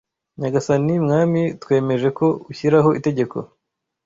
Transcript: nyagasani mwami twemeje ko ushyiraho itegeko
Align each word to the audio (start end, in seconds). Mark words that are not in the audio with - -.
nyagasani 0.39 0.93
mwami 1.05 1.41
twemeje 1.61 2.07
ko 2.17 2.25
ushyiraho 2.51 2.89
itegeko 2.99 3.37